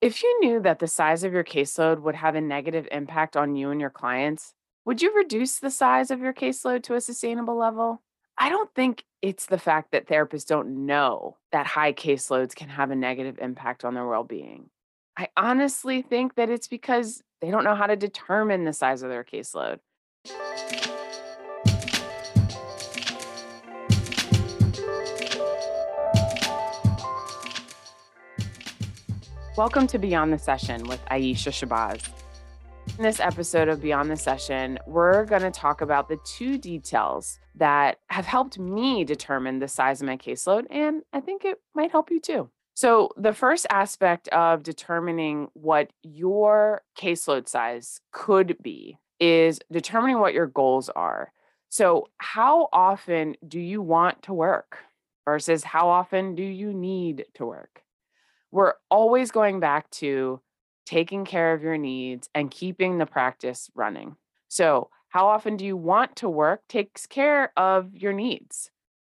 If 0.00 0.22
you 0.22 0.38
knew 0.40 0.60
that 0.60 0.78
the 0.78 0.86
size 0.86 1.24
of 1.24 1.32
your 1.32 1.42
caseload 1.42 2.02
would 2.02 2.14
have 2.14 2.36
a 2.36 2.40
negative 2.40 2.86
impact 2.92 3.36
on 3.36 3.56
you 3.56 3.70
and 3.70 3.80
your 3.80 3.90
clients, 3.90 4.54
would 4.84 5.02
you 5.02 5.12
reduce 5.16 5.58
the 5.58 5.72
size 5.72 6.12
of 6.12 6.20
your 6.20 6.32
caseload 6.32 6.84
to 6.84 6.94
a 6.94 7.00
sustainable 7.00 7.56
level? 7.56 8.00
I 8.38 8.48
don't 8.48 8.72
think 8.74 9.02
it's 9.22 9.46
the 9.46 9.58
fact 9.58 9.90
that 9.90 10.06
therapists 10.06 10.46
don't 10.46 10.86
know 10.86 11.36
that 11.50 11.66
high 11.66 11.92
caseloads 11.92 12.54
can 12.54 12.68
have 12.68 12.92
a 12.92 12.96
negative 12.96 13.40
impact 13.40 13.84
on 13.84 13.94
their 13.94 14.06
well 14.06 14.22
being. 14.22 14.70
I 15.16 15.28
honestly 15.36 16.02
think 16.02 16.36
that 16.36 16.48
it's 16.48 16.68
because 16.68 17.20
they 17.40 17.50
don't 17.50 17.64
know 17.64 17.74
how 17.74 17.88
to 17.88 17.96
determine 17.96 18.62
the 18.62 18.72
size 18.72 19.02
of 19.02 19.10
their 19.10 19.24
caseload. 19.24 19.80
Welcome 29.58 29.88
to 29.88 29.98
Beyond 29.98 30.32
the 30.32 30.38
Session 30.38 30.84
with 30.84 31.04
Aisha 31.06 31.50
Shabazz. 31.50 32.08
In 32.96 33.02
this 33.02 33.18
episode 33.18 33.66
of 33.66 33.82
Beyond 33.82 34.08
the 34.08 34.14
Session, 34.14 34.78
we're 34.86 35.24
going 35.24 35.42
to 35.42 35.50
talk 35.50 35.80
about 35.80 36.08
the 36.08 36.20
two 36.24 36.58
details 36.58 37.40
that 37.56 37.98
have 38.06 38.24
helped 38.24 38.60
me 38.60 39.02
determine 39.02 39.58
the 39.58 39.66
size 39.66 40.00
of 40.00 40.06
my 40.06 40.16
caseload, 40.16 40.66
and 40.70 41.02
I 41.12 41.18
think 41.18 41.44
it 41.44 41.60
might 41.74 41.90
help 41.90 42.08
you 42.08 42.20
too. 42.20 42.48
So, 42.74 43.10
the 43.16 43.32
first 43.32 43.66
aspect 43.68 44.28
of 44.28 44.62
determining 44.62 45.48
what 45.54 45.90
your 46.04 46.82
caseload 46.96 47.48
size 47.48 48.00
could 48.12 48.58
be 48.62 48.96
is 49.18 49.58
determining 49.72 50.20
what 50.20 50.34
your 50.34 50.46
goals 50.46 50.88
are. 50.88 51.32
So, 51.68 52.10
how 52.18 52.68
often 52.72 53.34
do 53.48 53.58
you 53.58 53.82
want 53.82 54.22
to 54.22 54.32
work 54.32 54.78
versus 55.24 55.64
how 55.64 55.88
often 55.88 56.36
do 56.36 56.44
you 56.44 56.72
need 56.72 57.24
to 57.34 57.44
work? 57.44 57.82
We're 58.50 58.74
always 58.90 59.30
going 59.30 59.60
back 59.60 59.90
to 59.90 60.40
taking 60.86 61.24
care 61.24 61.52
of 61.52 61.62
your 61.62 61.76
needs 61.76 62.30
and 62.34 62.50
keeping 62.50 62.98
the 62.98 63.06
practice 63.06 63.70
running. 63.74 64.16
So, 64.48 64.90
how 65.10 65.28
often 65.28 65.56
do 65.56 65.64
you 65.64 65.76
want 65.76 66.16
to 66.16 66.28
work 66.28 66.68
takes 66.68 67.06
care 67.06 67.52
of 67.56 67.94
your 67.94 68.12
needs. 68.12 68.70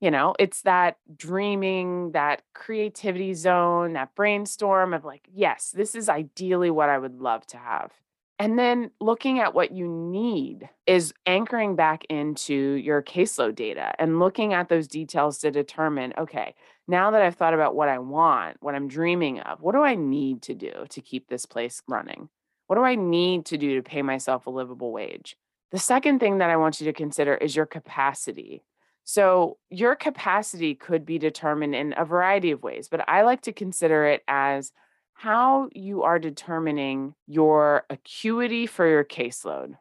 You 0.00 0.10
know, 0.10 0.34
it's 0.38 0.62
that 0.62 0.98
dreaming, 1.16 2.12
that 2.12 2.42
creativity 2.54 3.32
zone, 3.32 3.94
that 3.94 4.14
brainstorm 4.14 4.92
of 4.92 5.04
like, 5.04 5.26
yes, 5.32 5.72
this 5.74 5.94
is 5.94 6.08
ideally 6.08 6.70
what 6.70 6.90
I 6.90 6.98
would 6.98 7.20
love 7.20 7.46
to 7.48 7.56
have. 7.56 7.92
And 8.38 8.58
then 8.58 8.90
looking 9.00 9.38
at 9.38 9.54
what 9.54 9.72
you 9.72 9.88
need 9.88 10.68
is 10.86 11.14
anchoring 11.24 11.74
back 11.74 12.04
into 12.10 12.54
your 12.54 13.02
caseload 13.02 13.54
data 13.54 13.94
and 13.98 14.18
looking 14.18 14.52
at 14.52 14.68
those 14.68 14.86
details 14.86 15.38
to 15.38 15.50
determine 15.50 16.12
okay, 16.18 16.54
now 16.86 17.10
that 17.10 17.22
I've 17.22 17.34
thought 17.34 17.54
about 17.54 17.74
what 17.74 17.88
I 17.88 17.98
want, 17.98 18.58
what 18.60 18.74
I'm 18.74 18.88
dreaming 18.88 19.40
of, 19.40 19.62
what 19.62 19.74
do 19.74 19.82
I 19.82 19.94
need 19.94 20.42
to 20.42 20.54
do 20.54 20.84
to 20.90 21.00
keep 21.00 21.28
this 21.28 21.46
place 21.46 21.82
running? 21.88 22.28
What 22.66 22.76
do 22.76 22.82
I 22.82 22.94
need 22.94 23.46
to 23.46 23.58
do 23.58 23.76
to 23.76 23.82
pay 23.82 24.02
myself 24.02 24.46
a 24.46 24.50
livable 24.50 24.92
wage? 24.92 25.36
The 25.72 25.78
second 25.78 26.20
thing 26.20 26.38
that 26.38 26.50
I 26.50 26.56
want 26.56 26.80
you 26.80 26.86
to 26.86 26.92
consider 26.92 27.34
is 27.34 27.56
your 27.56 27.66
capacity. 27.66 28.62
So, 29.04 29.58
your 29.70 29.94
capacity 29.94 30.74
could 30.74 31.06
be 31.06 31.18
determined 31.18 31.74
in 31.76 31.94
a 31.96 32.04
variety 32.04 32.50
of 32.50 32.62
ways, 32.62 32.88
but 32.88 33.08
I 33.08 33.22
like 33.22 33.42
to 33.42 33.52
consider 33.52 34.04
it 34.04 34.22
as 34.26 34.72
how 35.16 35.68
you 35.72 36.02
are 36.02 36.18
determining 36.18 37.14
your 37.26 37.84
acuity 37.88 38.66
for 38.66 38.86
your 38.86 39.02
caseload. 39.02 39.74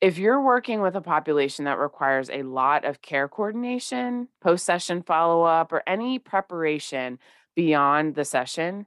If 0.00 0.16
you're 0.16 0.40
working 0.40 0.80
with 0.80 0.94
a 0.94 1.00
population 1.00 1.64
that 1.64 1.78
requires 1.78 2.30
a 2.30 2.44
lot 2.44 2.84
of 2.84 3.02
care 3.02 3.26
coordination, 3.26 4.28
post 4.40 4.64
session 4.64 5.02
follow 5.02 5.42
up, 5.42 5.72
or 5.72 5.82
any 5.88 6.20
preparation 6.20 7.18
beyond 7.56 8.14
the 8.14 8.24
session, 8.24 8.86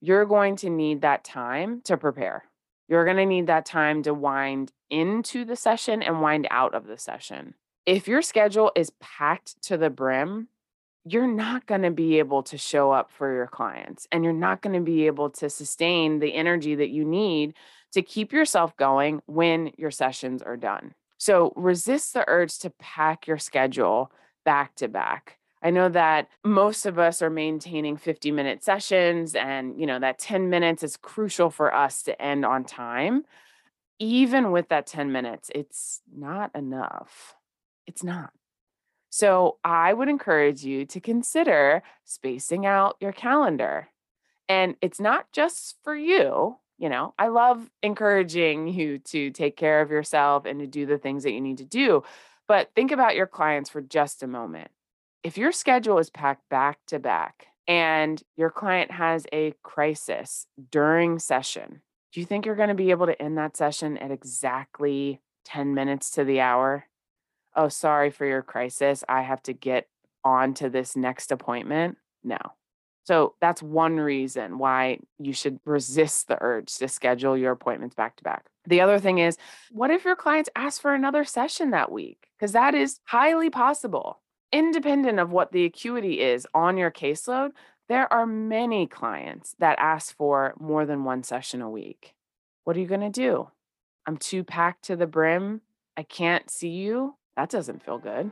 you're 0.00 0.24
going 0.24 0.56
to 0.56 0.70
need 0.70 1.02
that 1.02 1.22
time 1.22 1.80
to 1.84 1.96
prepare. 1.96 2.44
You're 2.88 3.04
going 3.04 3.16
to 3.18 3.26
need 3.26 3.46
that 3.46 3.66
time 3.66 4.02
to 4.02 4.14
wind 4.14 4.72
into 4.90 5.44
the 5.44 5.56
session 5.56 6.02
and 6.02 6.20
wind 6.20 6.48
out 6.50 6.74
of 6.74 6.86
the 6.86 6.98
session. 6.98 7.54
If 7.84 8.08
your 8.08 8.22
schedule 8.22 8.72
is 8.74 8.90
packed 9.00 9.62
to 9.64 9.76
the 9.76 9.90
brim, 9.90 10.48
you're 11.08 11.26
not 11.26 11.66
going 11.66 11.82
to 11.82 11.90
be 11.90 12.18
able 12.18 12.42
to 12.42 12.58
show 12.58 12.90
up 12.90 13.12
for 13.12 13.32
your 13.32 13.46
clients 13.46 14.08
and 14.10 14.24
you're 14.24 14.32
not 14.32 14.60
going 14.60 14.74
to 14.74 14.80
be 14.80 15.06
able 15.06 15.30
to 15.30 15.48
sustain 15.48 16.18
the 16.18 16.34
energy 16.34 16.74
that 16.74 16.88
you 16.88 17.04
need 17.04 17.54
to 17.92 18.02
keep 18.02 18.32
yourself 18.32 18.76
going 18.76 19.22
when 19.26 19.70
your 19.78 19.92
sessions 19.92 20.42
are 20.42 20.56
done. 20.56 20.94
So 21.16 21.52
resist 21.54 22.12
the 22.12 22.24
urge 22.26 22.58
to 22.58 22.70
pack 22.70 23.28
your 23.28 23.38
schedule 23.38 24.10
back 24.44 24.74
to 24.76 24.88
back. 24.88 25.38
I 25.62 25.70
know 25.70 25.88
that 25.90 26.28
most 26.44 26.86
of 26.86 26.98
us 26.98 27.22
are 27.22 27.30
maintaining 27.30 27.96
50 27.96 28.32
minute 28.32 28.64
sessions 28.64 29.36
and 29.36 29.78
you 29.80 29.86
know 29.86 29.98
that 30.00 30.18
10 30.18 30.50
minutes 30.50 30.82
is 30.82 30.96
crucial 30.96 31.50
for 31.50 31.72
us 31.72 32.02
to 32.02 32.20
end 32.20 32.44
on 32.44 32.64
time. 32.64 33.24
Even 33.98 34.50
with 34.50 34.68
that 34.68 34.86
10 34.86 35.12
minutes, 35.12 35.50
it's 35.54 36.02
not 36.14 36.54
enough. 36.54 37.34
It's 37.86 38.02
not. 38.02 38.30
So 39.16 39.56
I 39.64 39.94
would 39.94 40.10
encourage 40.10 40.62
you 40.62 40.84
to 40.84 41.00
consider 41.00 41.82
spacing 42.04 42.66
out 42.66 42.98
your 43.00 43.12
calendar. 43.12 43.88
And 44.46 44.76
it's 44.82 45.00
not 45.00 45.32
just 45.32 45.76
for 45.82 45.96
you. 45.96 46.58
You 46.76 46.90
know, 46.90 47.14
I 47.18 47.28
love 47.28 47.70
encouraging 47.82 48.68
you 48.68 48.98
to 48.98 49.30
take 49.30 49.56
care 49.56 49.80
of 49.80 49.90
yourself 49.90 50.44
and 50.44 50.60
to 50.60 50.66
do 50.66 50.84
the 50.84 50.98
things 50.98 51.22
that 51.22 51.32
you 51.32 51.40
need 51.40 51.56
to 51.56 51.64
do. 51.64 52.02
But 52.46 52.72
think 52.74 52.92
about 52.92 53.16
your 53.16 53.26
clients 53.26 53.70
for 53.70 53.80
just 53.80 54.22
a 54.22 54.26
moment. 54.26 54.70
If 55.22 55.38
your 55.38 55.50
schedule 55.50 55.96
is 55.96 56.10
packed 56.10 56.46
back 56.50 56.80
to 56.88 56.98
back 56.98 57.46
and 57.66 58.22
your 58.36 58.50
client 58.50 58.90
has 58.90 59.26
a 59.32 59.54
crisis 59.62 60.46
during 60.70 61.18
session, 61.20 61.80
do 62.12 62.20
you 62.20 62.26
think 62.26 62.44
you're 62.44 62.54
going 62.54 62.68
to 62.68 62.74
be 62.74 62.90
able 62.90 63.06
to 63.06 63.22
end 63.22 63.38
that 63.38 63.56
session 63.56 63.96
at 63.96 64.10
exactly 64.10 65.22
10 65.46 65.72
minutes 65.72 66.10
to 66.10 66.24
the 66.24 66.40
hour? 66.40 66.84
Oh, 67.56 67.68
sorry 67.68 68.10
for 68.10 68.26
your 68.26 68.42
crisis. 68.42 69.02
I 69.08 69.22
have 69.22 69.42
to 69.44 69.52
get 69.52 69.88
on 70.24 70.54
to 70.54 70.68
this 70.68 70.96
next 70.96 71.32
appointment. 71.32 71.96
No. 72.22 72.38
So 73.04 73.34
that's 73.40 73.62
one 73.62 73.98
reason 73.98 74.58
why 74.58 74.98
you 75.18 75.32
should 75.32 75.60
resist 75.64 76.26
the 76.26 76.38
urge 76.40 76.76
to 76.78 76.88
schedule 76.88 77.36
your 77.36 77.52
appointments 77.52 77.94
back 77.94 78.16
to 78.16 78.24
back. 78.24 78.46
The 78.66 78.80
other 78.80 78.98
thing 78.98 79.18
is, 79.18 79.38
what 79.70 79.92
if 79.92 80.04
your 80.04 80.16
clients 80.16 80.50
ask 80.56 80.80
for 80.80 80.92
another 80.92 81.24
session 81.24 81.70
that 81.70 81.92
week? 81.92 82.26
Because 82.36 82.52
that 82.52 82.74
is 82.74 82.98
highly 83.04 83.48
possible. 83.48 84.20
Independent 84.52 85.20
of 85.20 85.30
what 85.30 85.52
the 85.52 85.64
acuity 85.64 86.20
is 86.20 86.48
on 86.52 86.76
your 86.76 86.90
caseload, 86.90 87.50
there 87.88 88.12
are 88.12 88.26
many 88.26 88.88
clients 88.88 89.54
that 89.60 89.78
ask 89.78 90.16
for 90.16 90.54
more 90.58 90.84
than 90.84 91.04
one 91.04 91.22
session 91.22 91.62
a 91.62 91.70
week. 91.70 92.14
What 92.64 92.76
are 92.76 92.80
you 92.80 92.88
going 92.88 93.00
to 93.02 93.10
do? 93.10 93.48
I'm 94.04 94.16
too 94.16 94.42
packed 94.42 94.86
to 94.86 94.96
the 94.96 95.06
brim. 95.06 95.60
I 95.96 96.02
can't 96.02 96.50
see 96.50 96.70
you. 96.70 97.14
That 97.36 97.50
doesn't 97.50 97.82
feel 97.82 97.98
good. 97.98 98.30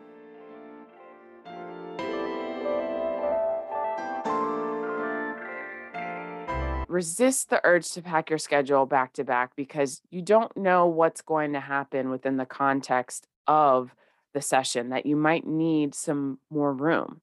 Resist 6.89 7.51
the 7.51 7.61
urge 7.65 7.91
to 7.93 8.03
pack 8.03 8.31
your 8.31 8.39
schedule 8.39 8.87
back 8.87 9.13
to 9.15 9.25
back 9.25 9.57
because 9.57 10.01
you 10.11 10.23
don't 10.23 10.57
know 10.57 10.87
what's 10.87 11.23
going 11.23 11.53
to 11.53 11.61
happen 11.61 12.09
within 12.09 12.37
the 12.37 12.47
context 12.47 13.27
of 13.47 13.95
the 14.33 14.41
session 14.41 14.91
that 14.91 15.05
you 15.05 15.17
might 15.17 15.47
need 15.47 15.95
some 15.95 16.39
more 16.51 16.73
room. 16.73 17.21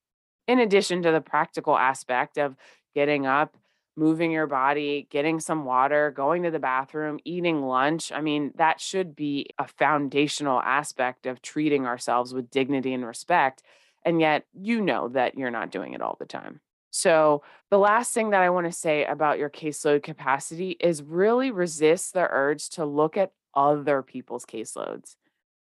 In 0.48 0.60
addition 0.60 1.02
to 1.04 1.12
the 1.12 1.22
practical 1.22 1.78
aspect 1.78 2.38
of 2.38 2.56
getting 2.94 3.26
up 3.26 3.56
moving 3.96 4.32
your 4.32 4.48
body, 4.48 5.08
getting 5.10 5.40
some 5.40 5.66
water, 5.66 6.12
going 6.12 6.44
to 6.44 6.52
the 6.52 6.60
bathroom, 6.60 7.20
eating 7.26 7.62
lunch. 7.62 8.12
I 8.12 8.22
mean, 8.22 8.52
that 8.56 8.80
should 8.80 9.16
be 9.16 9.48
a 9.58 9.68
foundational 9.68 10.62
aspect 10.62 11.26
of 11.26 11.42
treating 11.42 11.86
ourselves 11.86 12.34
with 12.34 12.50
dignity 12.50 12.94
and 12.94 13.06
respect. 13.06 13.64
And 14.04 14.20
yet, 14.20 14.46
you 14.54 14.82
know 14.82 15.10
that 15.10 15.38
you're 15.38 15.52
not 15.52 15.72
doing 15.72 15.94
it 15.94 16.02
all 16.02 16.18
the 16.20 16.26
time. 16.26 16.62
So, 16.90 17.44
the 17.70 17.78
last 17.78 18.14
thing 18.14 18.32
that 18.32 18.42
I 18.42 18.50
want 18.50 18.66
to 18.66 18.72
say 18.72 19.06
about 19.06 19.40
your 19.40 19.50
caseload 19.50 20.04
capacity 20.04 20.72
is 20.80 21.04
really 21.04 21.52
resist 21.52 22.14
the 22.14 22.28
urge 22.30 22.70
to 22.72 22.86
look 22.86 23.16
at 23.16 23.32
other 23.56 24.02
people's 24.02 24.46
caseloads. 24.46 25.16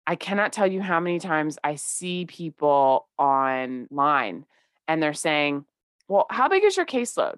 I 0.07 0.15
cannot 0.15 0.51
tell 0.51 0.67
you 0.67 0.81
how 0.81 0.99
many 0.99 1.19
times 1.19 1.57
I 1.63 1.75
see 1.75 2.25
people 2.25 3.07
online 3.17 4.45
and 4.87 5.01
they're 5.01 5.13
saying, 5.13 5.65
Well, 6.07 6.25
how 6.29 6.49
big 6.49 6.63
is 6.63 6.75
your 6.75 6.85
caseload? 6.85 7.37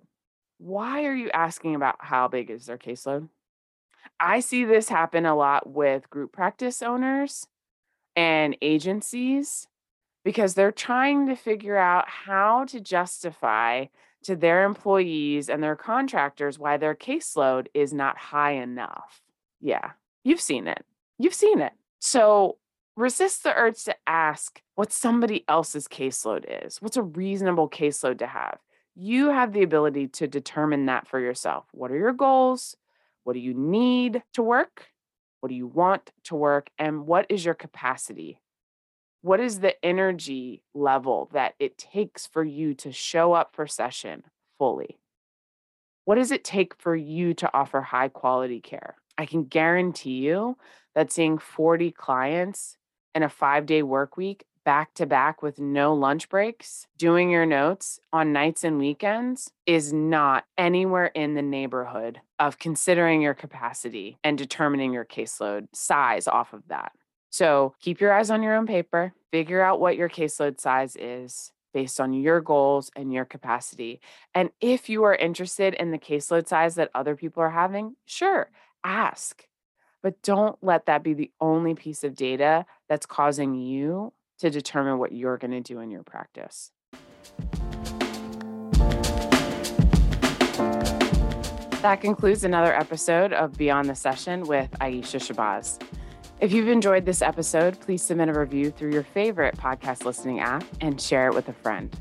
Why 0.57 1.05
are 1.05 1.15
you 1.15 1.29
asking 1.31 1.75
about 1.75 1.95
how 1.99 2.27
big 2.27 2.49
is 2.49 2.65
their 2.65 2.77
caseload? 2.77 3.29
I 4.19 4.39
see 4.39 4.65
this 4.65 4.89
happen 4.89 5.25
a 5.25 5.35
lot 5.35 5.69
with 5.69 6.09
group 6.09 6.31
practice 6.31 6.81
owners 6.81 7.47
and 8.15 8.55
agencies 8.61 9.67
because 10.23 10.53
they're 10.53 10.71
trying 10.71 11.27
to 11.27 11.35
figure 11.35 11.77
out 11.77 12.07
how 12.07 12.65
to 12.65 12.79
justify 12.79 13.85
to 14.23 14.35
their 14.35 14.63
employees 14.63 15.49
and 15.49 15.61
their 15.61 15.75
contractors 15.75 16.57
why 16.57 16.77
their 16.77 16.95
caseload 16.95 17.67
is 17.73 17.93
not 17.93 18.17
high 18.17 18.53
enough. 18.53 19.21
Yeah, 19.59 19.91
you've 20.23 20.41
seen 20.41 20.67
it. 20.67 20.85
You've 21.19 21.33
seen 21.33 21.59
it. 21.59 21.73
So 21.99 22.57
resist 22.95 23.43
the 23.43 23.55
urge 23.55 23.83
to 23.83 23.95
ask 24.07 24.61
what 24.75 24.91
somebody 24.91 25.43
else's 25.47 25.87
caseload 25.87 26.65
is. 26.65 26.81
What's 26.81 26.97
a 26.97 27.03
reasonable 27.03 27.69
caseload 27.69 28.19
to 28.19 28.27
have? 28.27 28.59
You 28.95 29.29
have 29.29 29.53
the 29.53 29.63
ability 29.63 30.07
to 30.09 30.27
determine 30.27 30.85
that 30.85 31.07
for 31.07 31.19
yourself. 31.19 31.65
What 31.71 31.91
are 31.91 31.97
your 31.97 32.13
goals? 32.13 32.77
What 33.23 33.33
do 33.33 33.39
you 33.39 33.53
need 33.53 34.21
to 34.33 34.43
work? 34.43 34.87
What 35.39 35.49
do 35.49 35.55
you 35.55 35.67
want 35.67 36.11
to 36.25 36.35
work? 36.35 36.69
And 36.77 37.07
what 37.07 37.25
is 37.29 37.43
your 37.43 37.53
capacity? 37.53 38.39
What 39.21 39.39
is 39.39 39.59
the 39.59 39.83
energy 39.83 40.61
level 40.73 41.29
that 41.33 41.55
it 41.59 41.77
takes 41.77 42.27
for 42.27 42.43
you 42.43 42.73
to 42.75 42.91
show 42.91 43.33
up 43.33 43.55
for 43.55 43.65
session 43.65 44.23
fully? 44.57 44.99
What 46.05 46.15
does 46.15 46.31
it 46.31 46.43
take 46.43 46.75
for 46.77 46.95
you 46.95 47.33
to 47.35 47.49
offer 47.53 47.81
high 47.81 48.09
quality 48.09 48.59
care? 48.59 48.95
I 49.17 49.25
can 49.25 49.45
guarantee 49.45 50.25
you 50.25 50.57
that 50.95 51.11
seeing 51.11 51.37
40 51.37 51.91
clients 51.91 52.77
in 53.15 53.23
a 53.23 53.29
five 53.29 53.65
day 53.65 53.83
work 53.83 54.17
week 54.17 54.43
back 54.63 54.93
to 54.95 55.05
back 55.05 55.41
with 55.41 55.59
no 55.59 55.93
lunch 55.93 56.29
breaks, 56.29 56.87
doing 56.97 57.29
your 57.29 57.45
notes 57.45 57.99
on 58.11 58.33
nights 58.33 58.63
and 58.63 58.77
weekends 58.77 59.51
is 59.65 59.91
not 59.91 60.45
anywhere 60.57 61.07
in 61.07 61.33
the 61.33 61.41
neighborhood 61.41 62.21
of 62.39 62.59
considering 62.59 63.21
your 63.21 63.33
capacity 63.33 64.17
and 64.23 64.37
determining 64.37 64.93
your 64.93 65.05
caseload 65.05 65.67
size 65.73 66.27
off 66.27 66.53
of 66.53 66.67
that. 66.67 66.91
So 67.29 67.75
keep 67.81 67.99
your 67.99 68.13
eyes 68.13 68.29
on 68.29 68.43
your 68.43 68.55
own 68.55 68.67
paper, 68.67 69.13
figure 69.31 69.61
out 69.61 69.79
what 69.79 69.97
your 69.97 70.09
caseload 70.09 70.59
size 70.59 70.95
is 70.95 71.51
based 71.73 71.99
on 71.99 72.13
your 72.13 72.39
goals 72.39 72.91
and 72.95 73.11
your 73.11 73.25
capacity. 73.25 73.99
And 74.35 74.51
if 74.61 74.89
you 74.89 75.03
are 75.03 75.15
interested 75.15 75.73
in 75.73 75.91
the 75.91 75.97
caseload 75.97 76.47
size 76.47 76.75
that 76.75 76.91
other 76.93 77.15
people 77.15 77.41
are 77.41 77.49
having, 77.49 77.95
sure, 78.05 78.51
ask. 78.83 79.47
But 80.03 80.21
don't 80.21 80.57
let 80.61 80.85
that 80.85 81.01
be 81.01 81.13
the 81.13 81.31
only 81.41 81.73
piece 81.73 82.03
of 82.03 82.13
data 82.13 82.65
that's 82.87 83.05
causing 83.05 83.55
you 83.55 84.13
to 84.43 84.49
determine 84.49 84.99
what 84.99 85.13
you're 85.13 85.37
going 85.37 85.51
to 85.51 85.61
do 85.61 85.79
in 85.79 85.89
your 85.89 86.03
practice. 86.03 86.71
That 91.81 92.01
concludes 92.01 92.43
another 92.43 92.75
episode 92.75 93.31
of 93.31 93.57
Beyond 93.57 93.87
the 93.87 93.95
Session 93.95 94.43
with 94.43 94.69
Aisha 94.81 95.21
Shabazz. 95.21 95.81
If 96.41 96.51
you've 96.51 96.67
enjoyed 96.67 97.05
this 97.05 97.21
episode, 97.21 97.79
please 97.79 98.03
submit 98.03 98.27
a 98.27 98.37
review 98.37 98.69
through 98.69 98.91
your 98.91 99.03
favorite 99.03 99.55
podcast 99.55 100.03
listening 100.03 100.41
app 100.41 100.65
and 100.81 100.99
share 100.99 101.29
it 101.29 101.33
with 101.33 101.47
a 101.47 101.53
friend. 101.53 101.97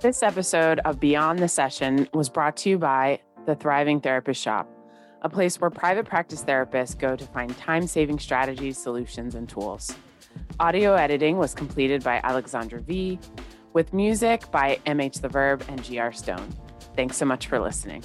This 0.00 0.22
episode 0.22 0.80
of 0.80 1.00
Beyond 1.00 1.38
the 1.38 1.48
Session 1.48 2.10
was 2.12 2.28
brought 2.28 2.58
to 2.58 2.68
you 2.68 2.76
by 2.78 3.20
the 3.46 3.54
Thriving 3.54 4.02
Therapist 4.02 4.42
Shop, 4.42 4.68
a 5.22 5.30
place 5.30 5.58
where 5.58 5.70
private 5.70 6.04
practice 6.04 6.44
therapists 6.44 6.98
go 6.98 7.16
to 7.16 7.24
find 7.24 7.56
time 7.56 7.86
saving 7.86 8.18
strategies, 8.18 8.76
solutions, 8.76 9.34
and 9.34 9.48
tools. 9.48 9.96
Audio 10.60 10.92
editing 10.92 11.38
was 11.38 11.54
completed 11.54 12.04
by 12.04 12.20
Aleksandra 12.20 12.82
V, 12.82 13.18
with 13.72 13.94
music 13.94 14.50
by 14.50 14.78
MH 14.84 15.22
The 15.22 15.28
Verb 15.30 15.64
and 15.68 15.82
GR 15.82 16.12
Stone. 16.12 16.54
Thanks 16.94 17.16
so 17.16 17.24
much 17.24 17.46
for 17.46 17.58
listening. 17.58 18.04